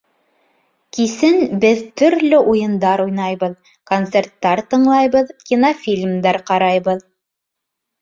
Кисен 0.95 1.37
беҙ 1.65 1.83
төрлө 2.03 2.39
уйындар 2.55 3.05
уйнайбыҙ, 3.05 3.55
концерттар 3.93 4.65
тыңлайбыҙ, 4.75 5.33
кинофильмдар 5.47 6.45
ҡарайбыҙ. 6.53 7.09